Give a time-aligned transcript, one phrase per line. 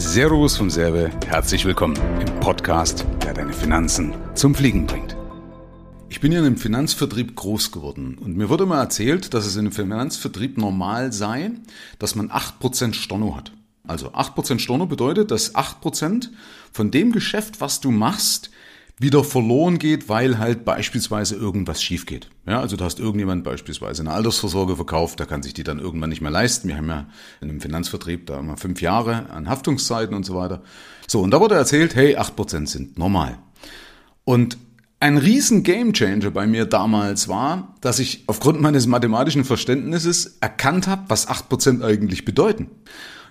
[0.00, 5.16] Servus vom Serve, herzlich willkommen im Podcast, der deine Finanzen zum Fliegen bringt.
[6.08, 9.56] Ich bin ja in einem Finanzvertrieb groß geworden und mir wurde mal erzählt, dass es
[9.56, 11.50] in einem Finanzvertrieb normal sei,
[11.98, 13.50] dass man 8% Storno hat.
[13.88, 16.28] Also 8% Storno bedeutet, dass 8%
[16.70, 18.52] von dem Geschäft, was du machst,
[18.98, 22.30] wieder verloren geht, weil halt beispielsweise irgendwas schief geht.
[22.46, 26.10] Ja, also du hast irgendjemand beispielsweise eine Altersvorsorge verkauft, der kann sich die dann irgendwann
[26.10, 26.68] nicht mehr leisten.
[26.68, 27.06] Wir haben ja
[27.40, 30.62] in einem Finanzvertrieb da immer fünf Jahre an Haftungszeiten und so weiter.
[31.06, 33.38] So, und da wurde erzählt, hey, acht Prozent sind normal.
[34.24, 34.58] Und
[35.00, 41.04] ein riesen Gamechanger bei mir damals war, dass ich aufgrund meines mathematischen Verständnisses erkannt habe,
[41.08, 42.68] was acht Prozent eigentlich bedeuten.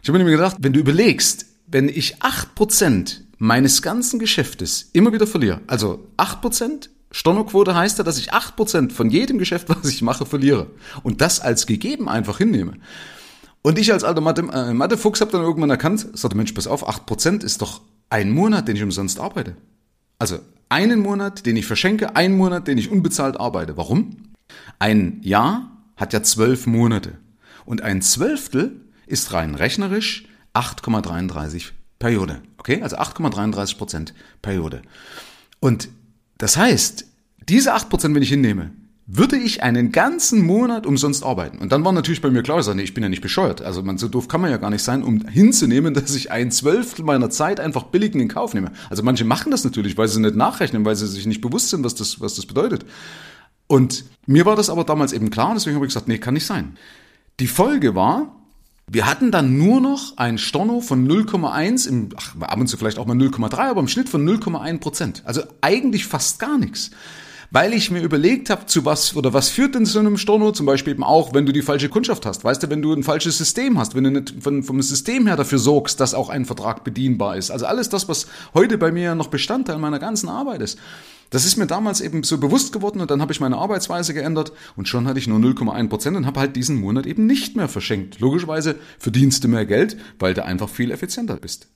[0.02, 5.14] Ich habe mir gedacht, wenn du überlegst, wenn ich acht Prozent meines ganzen Geschäftes immer
[5.14, 9.70] wieder verliere, also acht Prozent Stornoquote heißt ja, dass ich acht Prozent von jedem Geschäft,
[9.70, 10.68] was ich mache, verliere.
[11.04, 12.73] Und das als gegeben einfach hinnehme.
[13.62, 16.88] Und ich als alter Mathe, äh, Mathefuchs habe dann irgendwann erkannt, sagte, Mensch, pass auf,
[16.88, 19.56] acht Prozent ist doch ein Monat, den ich umsonst arbeite.
[20.20, 20.39] Also
[20.70, 23.78] einen Monat, den ich verschenke, einen Monat, den ich unbezahlt arbeite.
[23.78, 24.17] Warum?
[24.80, 27.17] Ein Jahr hat ja zwölf Monate.
[27.66, 32.42] Und ein Zwölftel ist rein rechnerisch 8,33 Periode.
[32.58, 34.81] Okay, also 8,33 Prozent Periode.
[35.59, 35.90] Und
[36.38, 37.06] das heißt,
[37.50, 38.72] diese 8 Prozent, wenn ich hinnehme,
[39.09, 41.59] würde ich einen ganzen Monat umsonst arbeiten.
[41.59, 43.62] Und dann war natürlich bei mir klar, ich sage, nee, ich bin ja nicht bescheuert.
[43.62, 46.52] Also man, so doof kann man ja gar nicht sein, um hinzunehmen, dass ich ein
[46.52, 48.72] Zwölftel meiner Zeit einfach billig in Kauf nehme.
[48.89, 51.86] Also manche machen das natürlich, weil sie nicht nachrechnen, weil sie sich nicht bewusst sind,
[51.86, 52.86] was das, was das bedeutet.
[53.67, 56.45] Und mir war das aber damals eben klar, deswegen habe ich gesagt, nee, kann nicht
[56.45, 56.78] sein.
[57.39, 58.36] Die Folge war,
[58.89, 62.97] wir hatten dann nur noch ein Storno von 0,1, im, ach, ab und zu vielleicht
[62.97, 65.23] auch mal 0,3, aber im Schnitt von 0,1 Prozent.
[65.25, 66.91] Also eigentlich fast gar nichts.
[67.52, 70.65] Weil ich mir überlegt habe, zu was oder was führt denn zu einem Storno, zum
[70.65, 72.45] Beispiel eben auch, wenn du die falsche Kundschaft hast.
[72.45, 75.35] Weißt du, wenn du ein falsches System hast, wenn du nicht von, vom System her
[75.35, 77.52] dafür sorgst, dass auch ein Vertrag bedienbar ist.
[77.52, 80.77] Also alles das, was heute bei mir noch Bestandteil meiner ganzen Arbeit ist.
[81.30, 84.54] Das ist mir damals eben so bewusst geworden und dann habe ich meine Arbeitsweise geändert
[84.76, 87.67] und schon hatte ich nur 0,1 Prozent und habe halt diesen Monat eben nicht mehr
[87.67, 88.20] verschenkt.
[88.20, 91.67] Logischerweise verdienst du mehr Geld, weil du einfach viel effizienter bist.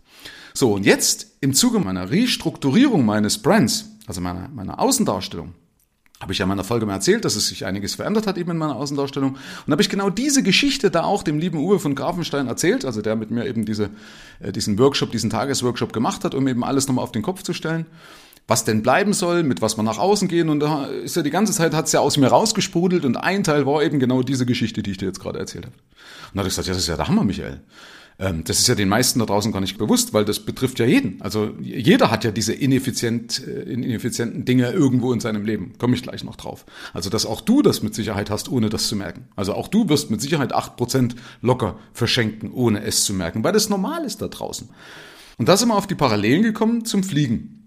[0.54, 5.54] So, und jetzt im Zuge meiner Restrukturierung meines Brands, also meiner, meiner Außendarstellung,
[6.22, 8.52] habe ich ja in meiner Folge mal erzählt, dass es sich einiges verändert hat eben
[8.52, 9.38] in meiner Außendarstellung.
[9.66, 13.02] Und habe ich genau diese Geschichte da auch dem lieben Uwe von Grafenstein erzählt, also
[13.02, 13.90] der mit mir eben diese,
[14.40, 17.54] äh, diesen Workshop, diesen Tagesworkshop gemacht hat, um eben alles nochmal auf den Kopf zu
[17.54, 17.88] stellen
[18.48, 20.50] was denn bleiben soll, mit was man nach außen gehen.
[20.50, 23.44] Und da ist ja die ganze Zeit hat es ja aus mir rausgesprudelt und ein
[23.44, 25.76] Teil war eben genau diese Geschichte, die ich dir jetzt gerade erzählt habe.
[25.76, 27.62] Und da habe ich gesagt, ja, das ist ja der Hammer, Michael.
[28.22, 30.86] Ähm, das ist ja den meisten da draußen gar nicht bewusst, weil das betrifft ja
[30.86, 31.22] jeden.
[31.22, 35.74] Also jeder hat ja diese ineffizient, äh, ineffizienten Dinge irgendwo in seinem Leben.
[35.80, 36.66] Komme ich gleich noch drauf.
[36.94, 39.28] Also dass auch du das mit Sicherheit hast, ohne das zu merken.
[39.36, 43.54] Also auch du wirst mit Sicherheit acht Prozent locker verschenken, ohne es zu merken, weil
[43.54, 44.70] das normal ist da draußen.
[45.38, 47.61] Und da sind wir auf die Parallelen gekommen zum Fliegen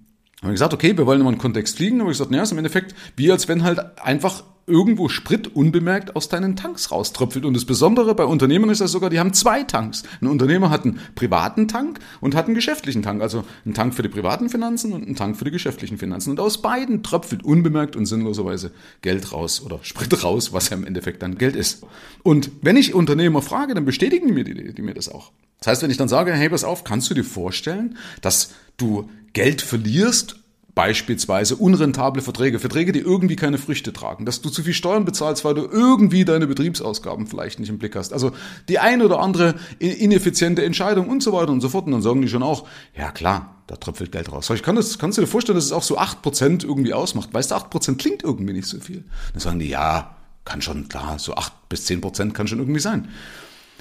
[0.44, 2.00] haben wir gesagt, okay, wir wollen immer einen Kontext fliegen.
[2.00, 6.16] Aber ich gesagt, naja, ist im Endeffekt wie als wenn halt einfach irgendwo Sprit unbemerkt
[6.16, 7.44] aus deinen Tanks rauströpfelt.
[7.44, 10.04] Und das Besondere bei Unternehmen ist das sogar, die haben zwei Tanks.
[10.20, 13.22] Ein Unternehmer hat einen privaten Tank und hat einen geschäftlichen Tank.
[13.22, 16.30] Also einen Tank für die privaten Finanzen und einen Tank für die geschäftlichen Finanzen.
[16.30, 18.72] Und aus beiden tröpfelt unbemerkt und sinnloserweise
[19.02, 21.84] Geld raus oder Sprit raus, was ja im Endeffekt dann Geld ist.
[22.22, 25.32] Und wenn ich Unternehmer frage, dann bestätigen die mir, die, die mir das auch.
[25.64, 29.08] Das heißt, wenn ich dann sage, hey, pass auf, kannst du dir vorstellen, dass du
[29.32, 30.36] Geld verlierst,
[30.74, 35.42] beispielsweise unrentable Verträge, Verträge, die irgendwie keine Früchte tragen, dass du zu viel Steuern bezahlst,
[35.42, 38.12] weil du irgendwie deine Betriebsausgaben vielleicht nicht im Blick hast.
[38.12, 38.32] Also
[38.68, 41.86] die eine oder andere ineffiziente Entscheidung und so weiter und so fort.
[41.86, 44.50] Und dann sagen die schon auch, ja klar, da tröpfelt Geld raus.
[44.50, 47.32] Ich kann das, kannst du dir vorstellen, dass es auch so acht Prozent irgendwie ausmacht?
[47.32, 49.04] Weißt du, acht Prozent klingt irgendwie nicht so viel.
[49.32, 50.14] Dann sagen die, ja,
[50.44, 53.08] kann schon, klar, so acht bis zehn Prozent kann schon irgendwie sein.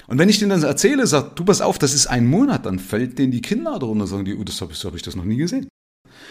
[0.06, 2.78] Und wenn ich denen dann erzähle, sag, du pass auf, das ist ein Monat, dann
[2.78, 5.24] fällt denen die Kinder darunter, sagen die, oh, das habe ich, hab ich das noch
[5.24, 5.68] nie gesehen.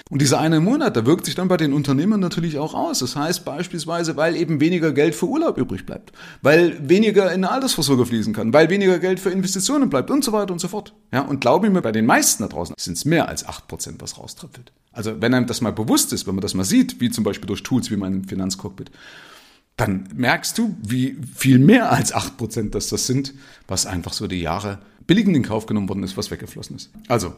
[0.10, 3.00] Und dieser eine Monat, der wirkt sich dann bei den Unternehmern natürlich auch aus.
[3.00, 6.12] Das heißt beispielsweise, weil eben weniger Geld für Urlaub übrig bleibt,
[6.42, 10.32] weil weniger in eine Altersvorsorge fließen kann, weil weniger Geld für Investitionen bleibt und so
[10.32, 10.94] weiter und so fort.
[11.12, 14.02] Ja, und glaube mir, bei den meisten da draußen sind es mehr als acht Prozent,
[14.02, 14.72] was rauströpfelt.
[14.92, 17.48] Also wenn einem das mal bewusst ist, wenn man das mal sieht, wie zum Beispiel
[17.48, 18.92] durch Tools wie mein Finanzcockpit,
[19.78, 23.34] dann merkst du, wie viel mehr als acht Prozent das sind,
[23.68, 26.92] was einfach so die Jahre billigend in Kauf genommen worden ist, was weggeflossen ist.
[27.08, 27.34] Also,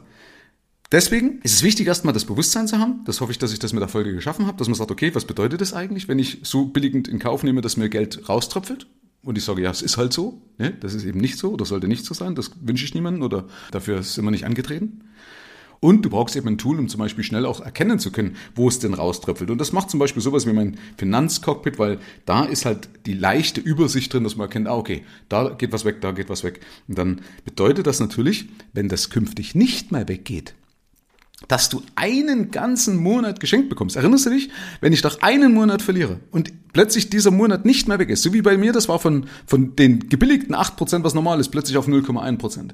[0.91, 3.01] Deswegen ist es wichtig, erstmal das Bewusstsein zu haben.
[3.05, 5.15] Das hoffe ich, dass ich das mit der Folge geschaffen habe, dass man sagt, okay,
[5.15, 8.85] was bedeutet das eigentlich, wenn ich so billigend in Kauf nehme, dass mir Geld rauströpfelt?
[9.23, 10.41] Und ich sage, ja, es ist halt so.
[10.59, 10.75] Ne?
[10.79, 12.35] Das ist eben nicht so oder sollte nicht so sein.
[12.35, 15.01] Das wünsche ich niemandem oder dafür sind wir nicht angetreten.
[15.85, 18.67] Und du brauchst eben ein Tool, um zum Beispiel schnell auch erkennen zu können, wo
[18.67, 19.51] es denn rauströpfelt.
[19.51, 23.61] Und das macht zum Beispiel sowas wie mein Finanzcockpit, weil da ist halt die leichte
[23.61, 26.61] Übersicht drin, dass man erkennt, ah, okay, da geht was weg, da geht was weg.
[26.87, 30.55] Und dann bedeutet das natürlich, wenn das künftig nicht mehr weggeht,
[31.47, 33.95] dass du einen ganzen Monat geschenkt bekommst.
[33.95, 34.49] Erinnerst du dich?
[34.81, 38.33] Wenn ich doch einen Monat verliere und plötzlich dieser Monat nicht mehr weg ist, so
[38.33, 41.87] wie bei mir, das war von, von den gebilligten 8%, was normal ist, plötzlich auf
[41.87, 42.71] 0,1%.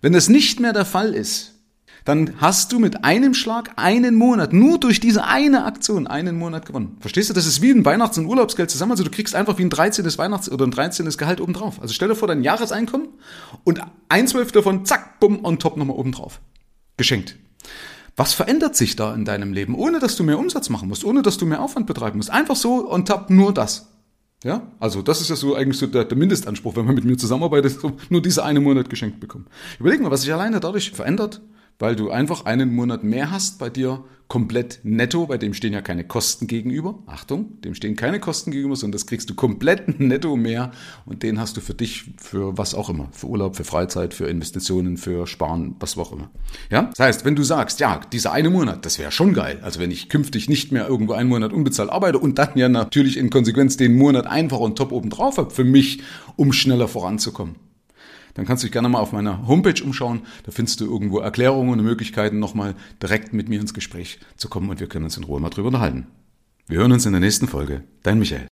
[0.00, 1.59] Wenn das nicht mehr der Fall ist,
[2.04, 6.66] dann hast du mit einem Schlag einen Monat, nur durch diese eine Aktion, einen Monat
[6.66, 6.96] gewonnen.
[7.00, 7.34] Verstehst du?
[7.34, 8.92] Das ist wie ein Weihnachts- und Urlaubsgeld zusammen.
[8.92, 10.04] Also du kriegst einfach wie ein 13.
[10.18, 11.08] Weihnachts- oder ein 13.
[11.16, 11.80] Gehalt obendrauf.
[11.80, 13.08] Also stell dir vor, dein Jahreseinkommen
[13.64, 16.40] und ein Zwölf davon, zack, bumm, on top nochmal obendrauf.
[16.96, 17.36] Geschenkt.
[18.16, 21.22] Was verändert sich da in deinem Leben, ohne dass du mehr Umsatz machen musst, ohne
[21.22, 22.30] dass du mehr Aufwand betreiben musst?
[22.30, 23.88] Einfach so on top nur das.
[24.42, 27.18] Ja, also das ist ja so eigentlich so der, der Mindestanspruch, wenn man mit mir
[27.18, 27.78] zusammenarbeitet,
[28.10, 29.46] nur diese eine Monat geschenkt bekommen.
[29.78, 31.42] Überleg mal, was sich alleine dadurch verändert,
[31.80, 35.80] weil du einfach einen Monat mehr hast bei dir komplett netto, bei dem stehen ja
[35.80, 37.00] keine Kosten gegenüber.
[37.06, 40.70] Achtung, dem stehen keine Kosten gegenüber, sondern das kriegst du komplett netto mehr
[41.04, 44.26] und den hast du für dich, für was auch immer, für Urlaub, für Freizeit, für
[44.26, 46.30] Investitionen, für Sparen, was auch immer.
[46.70, 49.58] Ja, das heißt, wenn du sagst, ja, dieser eine Monat, das wäre schon geil.
[49.62, 53.16] Also wenn ich künftig nicht mehr irgendwo einen Monat unbezahlt arbeite und dann ja natürlich
[53.16, 56.02] in Konsequenz den Monat einfach und top oben drauf habe für mich,
[56.36, 57.56] um schneller voranzukommen
[58.34, 60.22] dann kannst du dich gerne mal auf meiner Homepage umschauen.
[60.44, 64.70] Da findest du irgendwo Erklärungen und Möglichkeiten, nochmal direkt mit mir ins Gespräch zu kommen
[64.70, 66.06] und wir können uns in Ruhe mal drüber unterhalten.
[66.66, 67.82] Wir hören uns in der nächsten Folge.
[68.02, 68.50] Dein Michael.